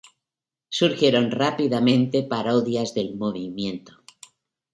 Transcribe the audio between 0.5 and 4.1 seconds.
Surgieron rápidamente parodias del movimiento.